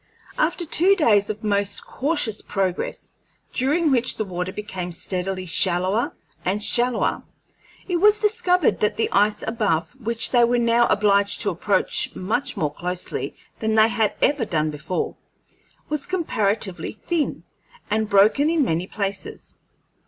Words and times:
After 0.39 0.65
two 0.65 0.95
days 0.95 1.29
of 1.29 1.43
most 1.43 1.85
cautious 1.85 2.41
progress, 2.41 3.19
during 3.53 3.91
which 3.91 4.17
the 4.17 4.25
water 4.25 4.51
became 4.51 4.91
steadily 4.91 5.45
shallower 5.45 6.17
and 6.43 6.63
shallower, 6.63 7.21
it 7.87 7.97
was 7.97 8.19
discovered 8.19 8.79
that 8.79 8.97
the 8.97 9.11
ice 9.11 9.43
above, 9.45 9.91
which 10.01 10.31
they 10.31 10.43
were 10.43 10.57
now 10.57 10.87
obliged 10.87 11.41
to 11.41 11.51
approach 11.51 12.15
much 12.15 12.57
more 12.57 12.73
closely 12.73 13.35
than 13.59 13.75
they 13.75 13.89
had 13.89 14.15
ever 14.23 14.43
done 14.43 14.71
before, 14.71 15.17
was 15.87 16.07
comparatively 16.07 16.93
thin, 16.93 17.43
and 17.91 18.09
broken 18.09 18.49
in 18.49 18.65
many 18.65 18.87
places. 18.87 19.53